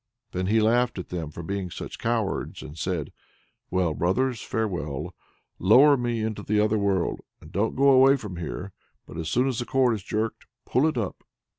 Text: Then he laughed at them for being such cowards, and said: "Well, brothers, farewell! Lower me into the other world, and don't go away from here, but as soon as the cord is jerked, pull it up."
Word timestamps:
Then 0.31 0.47
he 0.47 0.59
laughed 0.59 0.97
at 0.97 1.09
them 1.09 1.29
for 1.29 1.43
being 1.43 1.69
such 1.69 1.99
cowards, 1.99 2.63
and 2.63 2.75
said: 2.75 3.11
"Well, 3.69 3.93
brothers, 3.93 4.41
farewell! 4.41 5.13
Lower 5.59 5.95
me 5.95 6.23
into 6.23 6.41
the 6.41 6.59
other 6.59 6.79
world, 6.79 7.19
and 7.39 7.51
don't 7.51 7.75
go 7.75 7.89
away 7.91 8.15
from 8.17 8.37
here, 8.37 8.71
but 9.05 9.19
as 9.19 9.29
soon 9.29 9.47
as 9.47 9.59
the 9.59 9.65
cord 9.67 9.93
is 9.93 10.01
jerked, 10.01 10.47
pull 10.65 10.87
it 10.87 10.97
up." 10.97 11.23